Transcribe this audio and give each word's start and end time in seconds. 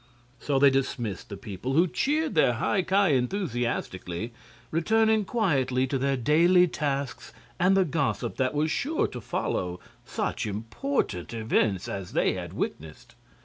So 0.39 0.57
they 0.57 0.71
dismissed 0.71 1.29
the 1.29 1.37
people, 1.37 1.73
who 1.73 1.87
cheered 1.87 2.33
their 2.33 2.53
High 2.53 2.81
Ki 2.81 3.15
enthusiastically, 3.15 4.33
returning 4.71 5.25
quietly 5.25 5.85
to 5.85 5.99
their 5.99 6.17
daily 6.17 6.67
tasks 6.67 7.31
and 7.59 7.77
the 7.77 7.85
gossip 7.85 8.37
that 8.37 8.55
was 8.55 8.71
sure 8.71 9.05
to 9.07 9.21
follow 9.21 9.79
such 10.03 10.47
important 10.47 11.35
events 11.35 11.87
as 11.87 12.13
they 12.13 12.33
had 12.33 12.53
witnessed. 12.53 13.13